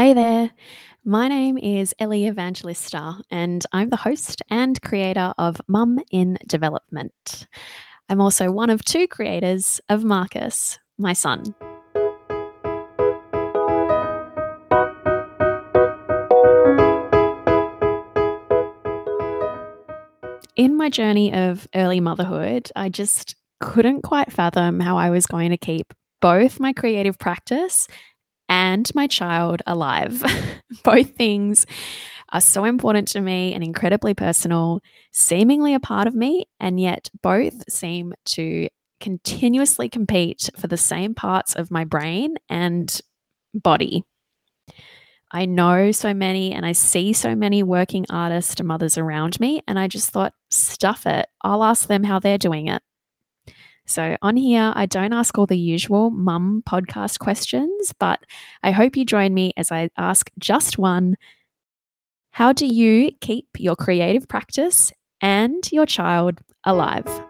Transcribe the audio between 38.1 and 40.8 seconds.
to continuously compete for the